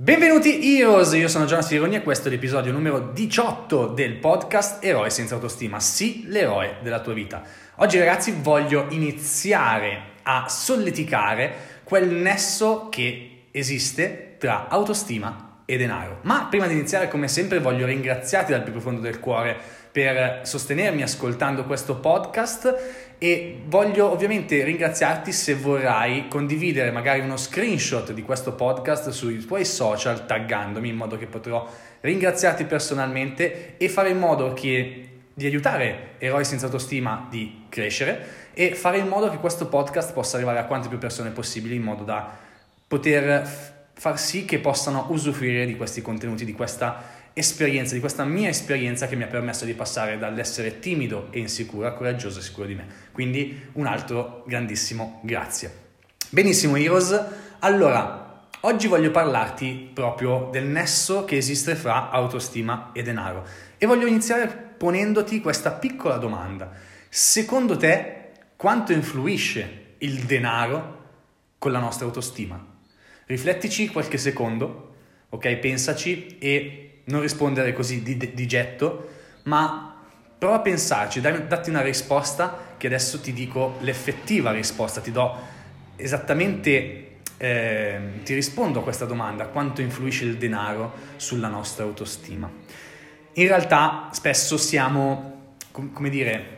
[0.00, 5.10] Benvenuti Heroes, io sono Giovanni Sironi e questo è l'episodio numero 18 del podcast Eroe
[5.10, 7.42] senza autostima, sì l'eroe della tua vita.
[7.78, 16.20] Oggi ragazzi voglio iniziare a solleticare quel nesso che esiste tra autostima e denaro.
[16.22, 19.56] Ma prima di iniziare come sempre voglio ringraziarti dal più profondo del cuore
[19.90, 28.12] per sostenermi ascoltando questo podcast e voglio ovviamente ringraziarti se vorrai condividere magari uno screenshot
[28.12, 31.68] di questo podcast sui tuoi social taggandomi in modo che potrò
[32.00, 38.74] ringraziarti personalmente e fare in modo che di aiutare eroi senza autostima di crescere e
[38.74, 42.04] fare in modo che questo podcast possa arrivare a quante più persone possibili in modo
[42.04, 42.36] da
[42.86, 48.48] poter far sì che possano usufruire di questi contenuti, di questa esperienza, di questa mia
[48.48, 52.66] esperienza che mi ha permesso di passare dall'essere timido e insicuro a coraggioso e sicuro
[52.66, 52.86] di me.
[53.12, 55.86] Quindi un altro grandissimo grazie.
[56.30, 57.24] Benissimo Heroes,
[57.60, 63.46] allora oggi voglio parlarti proprio del nesso che esiste fra autostima e denaro
[63.78, 66.70] e voglio iniziare ponendoti questa piccola domanda.
[67.08, 70.96] Secondo te quanto influisce il denaro
[71.58, 72.64] con la nostra autostima?
[73.26, 74.94] Riflettici qualche secondo,
[75.28, 75.56] ok?
[75.56, 79.08] Pensaci e non rispondere così di, di getto,
[79.44, 79.96] ma
[80.38, 85.36] prova a pensarci, dai, datti una risposta che adesso ti dico l'effettiva risposta, ti do
[85.96, 92.50] esattamente, eh, ti rispondo a questa domanda, quanto influisce il denaro sulla nostra autostima.
[93.32, 96.56] In realtà spesso siamo, come dire,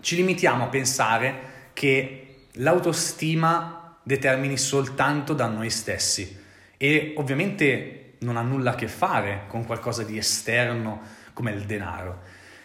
[0.00, 6.42] ci limitiamo a pensare che l'autostima determini soltanto da noi stessi
[6.76, 11.00] e ovviamente non ha nulla a che fare con qualcosa di esterno
[11.32, 12.20] come il denaro.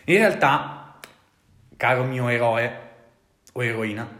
[0.06, 0.98] In realtà,
[1.78, 2.88] caro mio eroe
[3.54, 4.20] o eroina,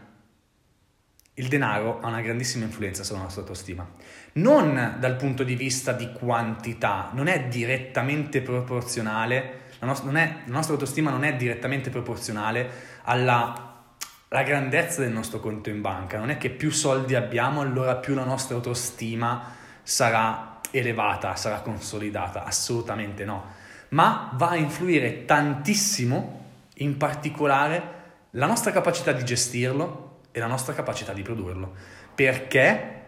[1.34, 3.88] il denaro ha una grandissima influenza sulla nostra autostima.
[4.32, 10.52] Non dal punto di vista di quantità, non è direttamente proporzionale, la, nostra, è, la
[10.52, 12.70] nostra autostima non è direttamente proporzionale
[13.04, 13.82] alla,
[14.28, 16.18] alla grandezza del nostro conto in banca.
[16.18, 22.44] Non è che più soldi abbiamo, allora più la nostra autostima sarà elevata, sarà consolidata,
[22.44, 23.44] assolutamente no,
[23.90, 26.38] ma va a influire tantissimo,
[26.74, 27.98] in particolare,
[28.32, 31.74] la nostra capacità di gestirlo e la nostra capacità di produrlo.
[32.14, 32.98] Perché?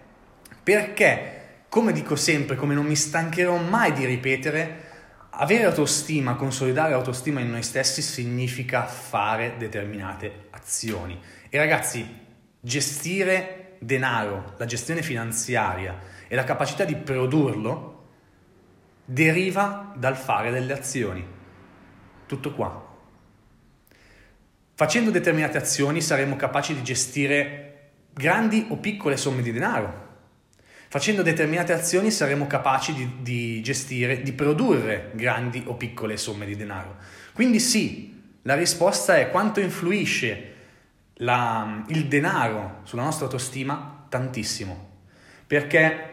[0.63, 4.91] Perché, come dico sempre, come non mi stancherò mai di ripetere,
[5.31, 11.19] avere autostima, consolidare autostima in noi stessi significa fare determinate azioni.
[11.49, 12.07] E ragazzi,
[12.61, 15.99] gestire denaro, la gestione finanziaria,
[16.33, 18.05] e la capacità di produrlo
[19.05, 21.23] deriva dal fare delle azioni.
[22.25, 22.89] Tutto qua.
[24.73, 30.09] Facendo determinate azioni saremo capaci di gestire grandi o piccole somme di denaro.
[30.89, 36.57] Facendo determinate azioni saremo capaci di, di gestire, di produrre grandi o piccole somme di
[36.57, 36.97] denaro.
[37.35, 40.55] Quindi sì, la risposta è quanto influisce
[41.17, 44.07] la, il denaro sulla nostra autostima?
[44.09, 44.89] Tantissimo.
[45.47, 46.12] Perché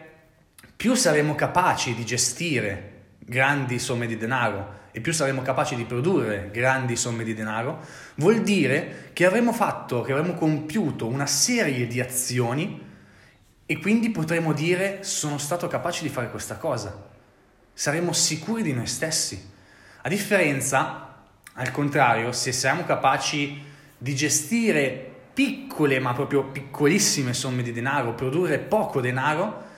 [0.80, 6.48] più saremo capaci di gestire grandi somme di denaro e più saremo capaci di produrre
[6.50, 12.00] grandi somme di denaro, vuol dire che avremo fatto, che avremo compiuto una serie di
[12.00, 12.82] azioni
[13.66, 17.10] e quindi potremo dire sono stato capace di fare questa cosa.
[17.74, 19.50] Saremo sicuri di noi stessi.
[20.00, 23.62] A differenza, al contrario, se siamo capaci
[23.98, 29.68] di gestire piccole ma proprio piccolissime somme di denaro, produrre poco denaro,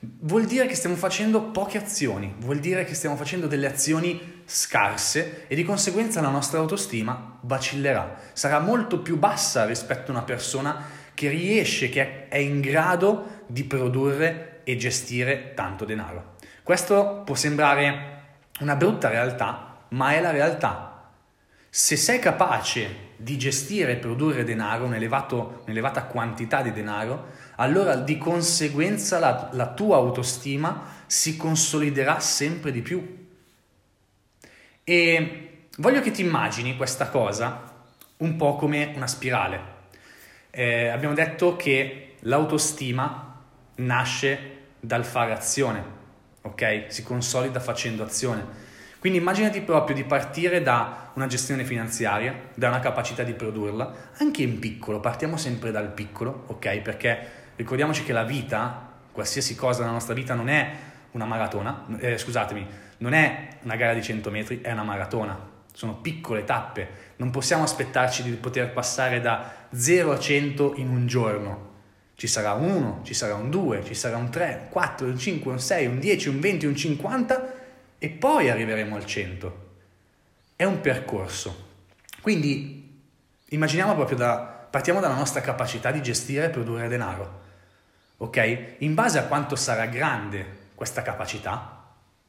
[0.00, 5.46] vuol dire che stiamo facendo poche azioni, vuol dire che stiamo facendo delle azioni scarse
[5.46, 10.84] e di conseguenza la nostra autostima vacillerà, sarà molto più bassa rispetto a una persona
[11.14, 16.34] che riesce, che è in grado di produrre e gestire tanto denaro.
[16.62, 18.14] Questo può sembrare
[18.60, 21.10] una brutta realtà, ma è la realtà.
[21.70, 29.18] Se sei capace di gestire e produrre denaro, un'elevata quantità di denaro, allora di conseguenza
[29.18, 33.26] la, la tua autostima si consoliderà sempre di più.
[34.84, 37.74] E voglio che ti immagini questa cosa
[38.18, 39.74] un po' come una spirale.
[40.50, 43.42] Eh, abbiamo detto che l'autostima
[43.76, 45.84] nasce dal fare azione,
[46.42, 46.86] ok?
[46.88, 48.64] Si consolida facendo azione.
[48.98, 54.42] Quindi immaginati proprio di partire da una gestione finanziaria, da una capacità di produrla, anche
[54.42, 56.78] in piccolo, partiamo sempre dal piccolo, ok?
[56.78, 60.70] Perché ricordiamoci che la vita, qualsiasi cosa nella nostra vita non è
[61.12, 62.66] una maratona, eh, scusatemi,
[62.98, 65.38] non è una gara di 100 metri, è una maratona,
[65.72, 71.06] sono piccole tappe, non possiamo aspettarci di poter passare da 0 a 100 in un
[71.06, 71.74] giorno,
[72.18, 75.18] Ci sarà un 1, ci sarà un 2, ci sarà un 3, un 4, un
[75.18, 77.54] 5, un 6, un 10, un 20, un 50
[77.98, 79.64] e poi arriveremo al 100.
[80.56, 81.64] È un percorso.
[82.22, 83.02] Quindi
[83.50, 84.38] immaginiamo proprio da,
[84.70, 87.44] partiamo dalla nostra capacità di gestire e produrre denaro.
[88.18, 88.76] Ok?
[88.78, 91.84] In base a quanto sarà grande questa capacità,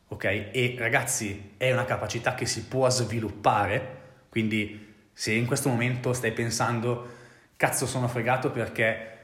[0.07, 0.23] ok?
[0.23, 3.95] E ragazzi, è una capacità che si può sviluppare,
[4.29, 7.15] quindi se in questo momento stai pensando,
[7.55, 9.15] cazzo sono fregato perché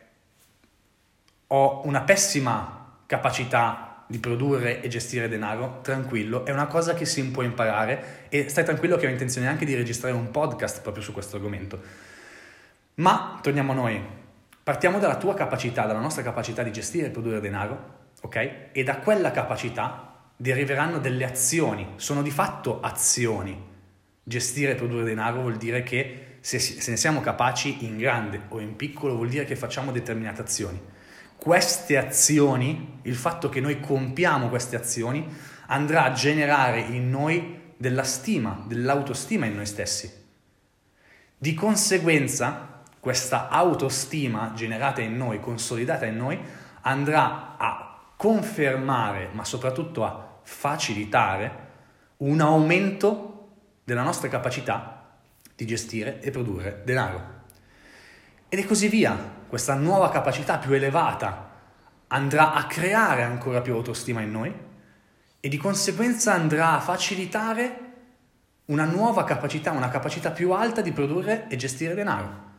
[1.47, 7.23] ho una pessima capacità di produrre e gestire denaro, tranquillo, è una cosa che si
[7.31, 11.13] può imparare e stai tranquillo che ho intenzione anche di registrare un podcast proprio su
[11.13, 11.81] questo argomento.
[12.95, 14.05] Ma torniamo a noi,
[14.63, 18.69] partiamo dalla tua capacità, dalla nostra capacità di gestire e produrre denaro, ok?
[18.71, 23.71] E da quella capacità deriveranno delle azioni, sono di fatto azioni.
[24.23, 28.59] Gestire e produrre denaro vuol dire che se, se ne siamo capaci in grande o
[28.59, 30.81] in piccolo vuol dire che facciamo determinate azioni
[31.43, 35.27] queste azioni, il fatto che noi compiamo queste azioni,
[35.67, 40.09] andrà a generare in noi della stima, dell'autostima in noi stessi.
[41.37, 46.39] Di conseguenza, questa autostima generata in noi, consolidata in noi,
[46.83, 51.71] andrà a confermare, ma soprattutto a facilitare
[52.19, 53.49] un aumento
[53.83, 55.17] della nostra capacità
[55.53, 57.41] di gestire e produrre denaro.
[58.47, 59.17] Ed è così via,
[59.49, 61.49] questa nuova capacità più elevata
[62.07, 64.55] andrà a creare ancora più autostima in noi
[65.41, 67.79] e di conseguenza andrà a facilitare
[68.67, 72.51] una nuova capacità, una capacità più alta di produrre e gestire denaro.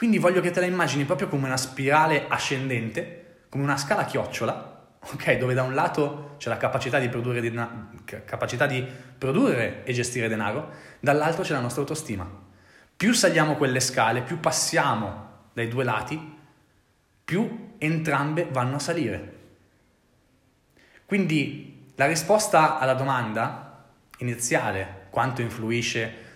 [0.00, 4.86] Quindi voglio che te la immagini proprio come una spirale ascendente, come una scala chiocciola,
[4.98, 5.36] ok?
[5.36, 7.90] Dove da un lato c'è la capacità di produrre, dena-
[8.24, 8.82] capacità di
[9.18, 10.70] produrre e gestire denaro,
[11.00, 12.26] dall'altro c'è la nostra autostima.
[12.96, 16.38] Più saliamo quelle scale, più passiamo dai due lati,
[17.22, 19.38] più entrambe vanno a salire.
[21.04, 23.84] Quindi la risposta alla domanda
[24.20, 26.28] iniziale, quanto influisce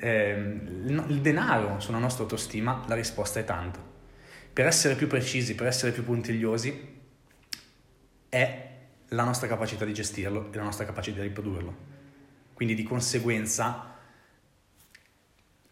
[0.00, 3.96] eh, il denaro sulla nostra autostima, la risposta è tanto.
[4.52, 6.96] Per essere più precisi, per essere più puntigliosi,
[8.28, 8.68] è
[9.08, 11.76] la nostra capacità di gestirlo e la nostra capacità di produrlo.
[12.54, 13.94] Quindi di conseguenza,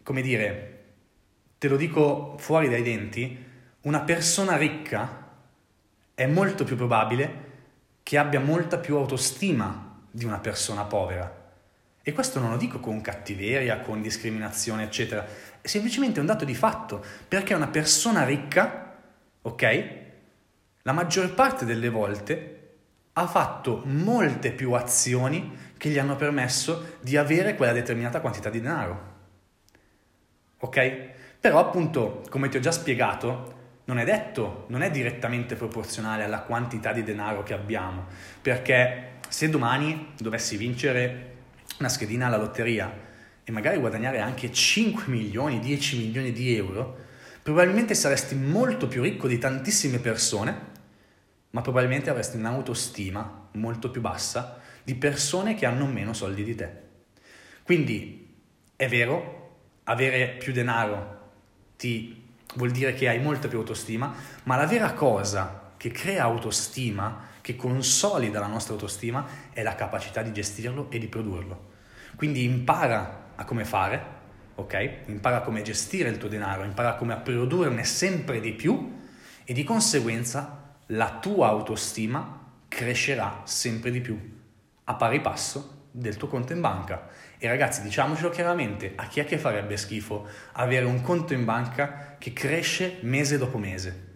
[0.03, 0.83] come dire,
[1.57, 3.45] te lo dico fuori dai denti,
[3.81, 5.25] una persona ricca
[6.13, 7.45] è molto più probabile
[8.03, 11.46] che abbia molta più autostima di una persona povera.
[12.07, 15.27] E questo non lo dico con cattiveria, con discriminazione, eccetera,
[15.59, 18.95] è semplicemente un dato di fatto, perché una persona ricca,
[19.41, 19.87] ok,
[20.83, 22.75] la maggior parte delle volte
[23.11, 28.61] ha fatto molte più azioni che gli hanno permesso di avere quella determinata quantità di
[28.61, 29.15] denaro.
[30.59, 31.09] Ok?
[31.41, 36.39] Però appunto, come ti ho già spiegato, non è detto, non è direttamente proporzionale alla
[36.39, 38.05] quantità di denaro che abbiamo,
[38.41, 41.35] perché se domani dovessi vincere
[41.79, 43.05] una schedina alla lotteria
[43.43, 46.97] e magari guadagnare anche 5 milioni, 10 milioni di euro,
[47.41, 50.75] probabilmente saresti molto più ricco di tantissime persone,
[51.51, 56.69] ma probabilmente avresti un'autostima molto più bassa di persone che hanno meno soldi di te.
[57.63, 58.35] Quindi
[58.75, 59.37] è vero,
[59.83, 61.15] avere più denaro
[61.77, 62.25] ti
[62.55, 67.55] vuol dire che hai molta più autostima, ma la vera cosa che crea autostima, che
[67.55, 71.75] consolida la nostra autostima, è la capacità di gestirlo e di produrlo.
[72.15, 74.03] Quindi impara a come fare,
[74.55, 75.01] ok?
[75.05, 78.95] Impara a come gestire il tuo denaro, impara come a produrne sempre di più
[79.43, 84.19] e di conseguenza la tua autostima crescerà sempre di più,
[84.83, 87.09] a pari passo del tuo conto in banca.
[87.37, 92.15] E ragazzi, diciamocelo chiaramente, a chi è che farebbe schifo avere un conto in banca
[92.17, 94.06] che cresce mese dopo mese,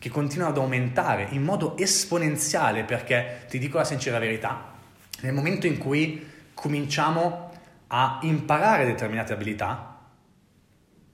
[0.00, 4.72] che continua ad aumentare in modo esponenziale, perché ti dico la sincera verità,
[5.20, 7.52] nel momento in cui cominciamo
[7.88, 10.08] a imparare determinate abilità,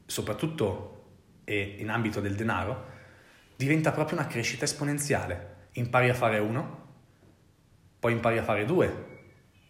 [0.06, 0.92] soprattutto
[1.46, 2.94] in ambito del denaro,
[3.56, 5.54] diventa proprio una crescita esponenziale.
[5.72, 6.84] Impari a fare uno,
[7.98, 9.04] poi impari a fare due,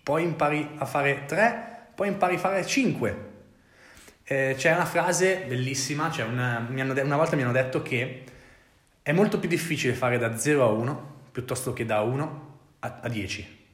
[0.03, 3.25] poi impari a fare tre, poi impari a fare 5.
[4.25, 8.25] Eh, c'è una frase bellissima, cioè una, una volta mi hanno detto che
[9.07, 13.09] è molto più difficile fare da 0 a 1 piuttosto che da 1 a, a
[13.09, 13.67] 10.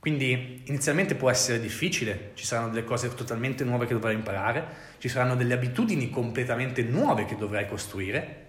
[0.00, 4.66] Quindi inizialmente può essere difficile, ci saranno delle cose totalmente nuove che dovrai imparare,
[4.98, 8.46] ci saranno delle abitudini completamente nuove che dovrai costruire,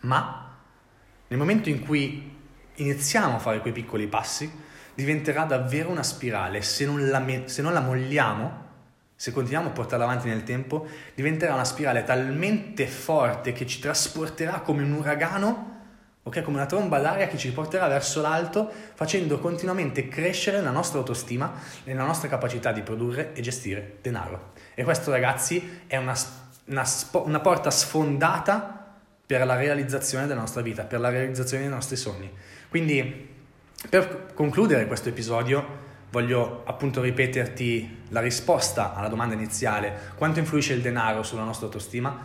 [0.00, 0.56] ma
[1.28, 2.34] nel momento in cui
[2.76, 4.50] iniziamo a fare quei piccoli passi,
[4.94, 6.62] diventerà davvero una spirale.
[6.62, 8.70] Se non la, se non la molliamo,
[9.22, 14.62] se continuiamo a portarla avanti nel tempo, diventerà una spirale talmente forte che ci trasporterà
[14.62, 15.70] come un uragano
[16.24, 16.42] ok?
[16.42, 21.52] Come una tromba d'aria che ci porterà verso l'alto facendo continuamente crescere la nostra autostima
[21.84, 24.54] e la nostra capacità di produrre e gestire denaro.
[24.74, 26.16] E questo ragazzi è una,
[26.64, 31.94] una, una porta sfondata per la realizzazione della nostra vita, per la realizzazione dei nostri
[31.94, 32.28] sogni.
[32.68, 33.28] Quindi
[33.88, 40.82] per concludere questo episodio voglio appunto ripeterti la risposta alla domanda iniziale, quanto influisce il
[40.82, 42.24] denaro sulla nostra autostima?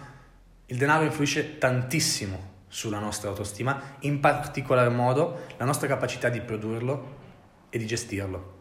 [0.65, 7.15] Il denaro influisce tantissimo sulla nostra autostima, in particolar modo la nostra capacità di produrlo
[7.69, 8.55] e di gestirlo.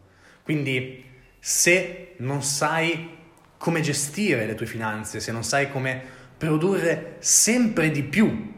[0.44, 1.04] Quindi
[1.40, 3.18] se non sai
[3.58, 6.00] come gestire le tue finanze, se non sai come
[6.38, 8.54] produrre sempre di più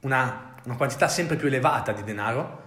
[0.00, 2.64] una, una quantità sempre più elevata di denaro,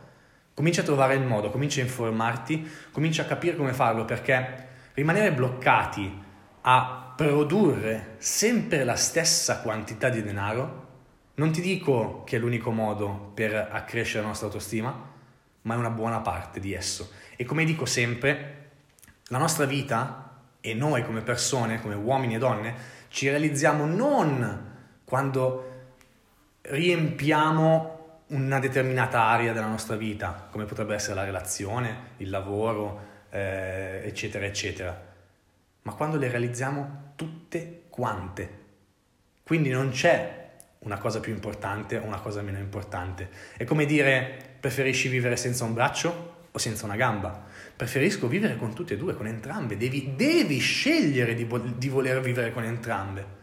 [0.60, 5.32] comincia a trovare il modo, comincia a informarti, comincia a capire come farlo perché rimanere
[5.32, 6.22] bloccati
[6.60, 10.88] a produrre sempre la stessa quantità di denaro
[11.36, 14.94] non ti dico che è l'unico modo per accrescere la nostra autostima,
[15.62, 17.10] ma è una buona parte di esso.
[17.38, 18.72] E come dico sempre,
[19.28, 22.76] la nostra vita e noi come persone, come uomini e donne,
[23.08, 24.74] ci realizziamo non
[25.06, 25.84] quando
[26.64, 27.99] riempiamo
[28.30, 34.46] una determinata area della nostra vita, come potrebbe essere la relazione, il lavoro, eh, eccetera,
[34.46, 35.08] eccetera,
[35.84, 38.58] ma quando le realizziamo tutte quante.
[39.44, 43.30] Quindi non c'è una cosa più importante o una cosa meno importante.
[43.58, 47.46] È come dire preferisci vivere senza un braccio o senza una gamba?
[47.76, 49.76] Preferisco vivere con tutte e due, con entrambe.
[49.76, 53.38] Devi, devi scegliere di, di voler vivere con entrambe.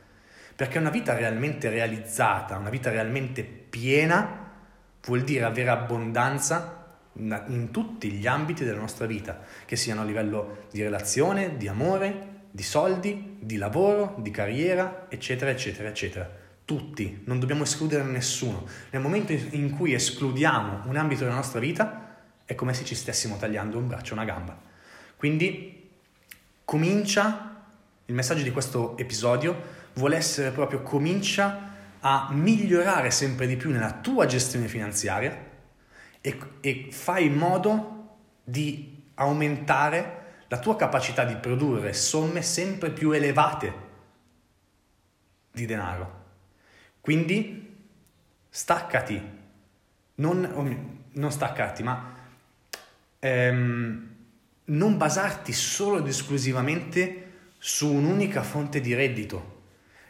[0.55, 4.46] Perché una vita realmente realizzata, una vita realmente piena,
[5.07, 6.85] vuol dire avere abbondanza
[7.15, 12.35] in tutti gli ambiti della nostra vita, che siano a livello di relazione, di amore,
[12.51, 18.67] di soldi, di lavoro, di carriera, eccetera, eccetera, eccetera tutti, non dobbiamo escludere nessuno.
[18.91, 23.37] Nel momento in cui escludiamo un ambito della nostra vita, è come se ci stessimo
[23.37, 24.61] tagliando un braccio, una gamba.
[25.17, 25.89] Quindi
[26.65, 27.63] comincia,
[28.05, 31.76] il messaggio di questo episodio vuole essere proprio comincia
[32.09, 35.37] a migliorare sempre di più nella tua gestione finanziaria
[36.21, 43.11] e, e fai in modo di aumentare la tua capacità di produrre somme sempre più
[43.11, 43.75] elevate
[45.51, 46.25] di denaro.
[47.01, 47.77] Quindi
[48.49, 49.21] staccati,
[50.15, 52.15] non, non staccati, ma
[53.19, 54.15] ehm,
[54.67, 57.23] non basarti solo ed esclusivamente
[57.59, 59.55] su un'unica fonte di reddito.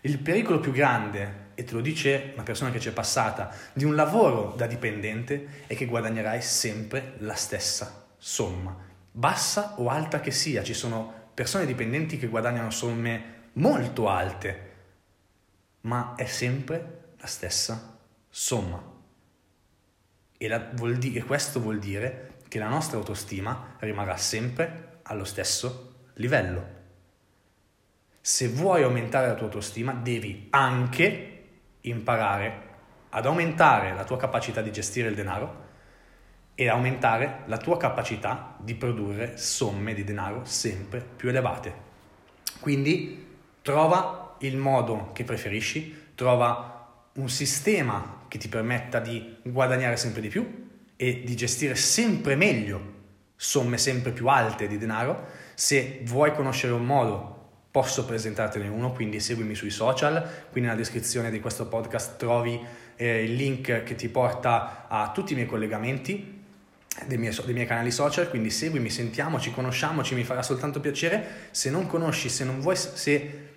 [0.06, 3.82] Il pericolo più grande, e te lo dice una persona che ci è passata, di
[3.82, 8.76] un lavoro da dipendente è che guadagnerai sempre la stessa somma,
[9.10, 10.62] bassa o alta che sia.
[10.62, 14.75] Ci sono persone dipendenti che guadagnano somme molto alte
[15.80, 17.98] ma è sempre la stessa
[18.28, 18.80] somma.
[20.38, 26.10] E, la, di- e questo vuol dire che la nostra autostima rimarrà sempre allo stesso
[26.14, 26.75] livello.
[28.28, 31.45] Se vuoi aumentare la tua autostima, devi anche
[31.83, 32.61] imparare
[33.11, 35.64] ad aumentare la tua capacità di gestire il denaro
[36.56, 41.73] e aumentare la tua capacità di produrre somme di denaro sempre più elevate.
[42.59, 50.21] Quindi trova il modo che preferisci, trova un sistema che ti permetta di guadagnare sempre
[50.21, 50.66] di più
[50.97, 52.95] e di gestire sempre meglio
[53.37, 55.28] somme sempre più alte di denaro.
[55.54, 57.35] Se vuoi conoscere un modo,
[57.76, 62.59] posso presentartene uno, quindi seguimi sui social, qui nella descrizione di questo podcast trovi
[62.97, 66.42] eh, il link che ti porta a tutti i miei collegamenti
[67.04, 71.49] dei miei, dei miei, canali social, quindi seguimi, sentiamoci, conosciamoci, mi farà soltanto piacere.
[71.50, 73.49] Se non conosci, se non vuoi, se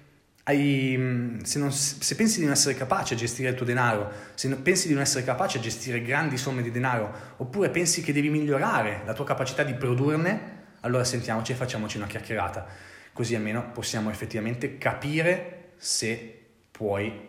[0.43, 4.11] hai, mm, se, non, se, pensi di non essere capace a gestire il tuo denaro,
[4.33, 8.11] se pensi di non essere capace a gestire grandi somme di denaro, oppure pensi che
[8.11, 12.67] devi migliorare la tua capacità di produrne, allora sentiamoci e facciamoci una chiacchierata,
[13.13, 17.27] così almeno possiamo effettivamente capire se puoi,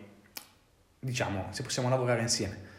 [0.99, 2.69] diciamo, se possiamo lavorare insieme.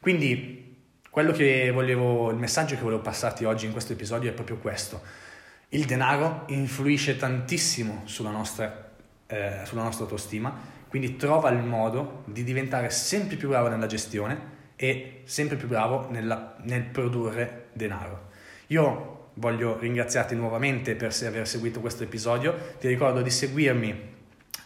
[0.00, 0.76] Quindi
[1.10, 5.02] quello che volevo, il messaggio che volevo passarti oggi in questo episodio è proprio questo.
[5.70, 8.88] Il denaro influisce tantissimo sulla nostra
[9.30, 10.52] eh, sulla nostra autostima,
[10.88, 16.08] quindi trova il modo di diventare sempre più bravo nella gestione e sempre più bravo
[16.10, 18.30] nella, nel produrre denaro.
[18.68, 24.08] Io voglio ringraziarti nuovamente per aver seguito questo episodio, ti ricordo di seguirmi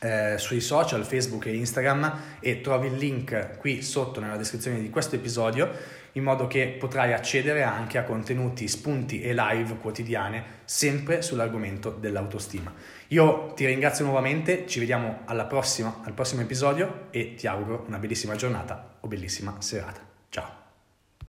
[0.01, 4.91] eh, sui social, Facebook e Instagram e trovi il link qui sotto nella descrizione di
[4.91, 11.23] questo episodio in modo che potrai accedere anche a contenuti, spunti e live quotidiane sempre
[11.23, 12.73] sull'argomento dell'autostima.
[13.09, 17.99] Io ti ringrazio nuovamente, ci vediamo alla prossima, al prossimo episodio e ti auguro una
[17.99, 20.01] bellissima giornata o bellissima serata.
[20.29, 20.64] Ciao!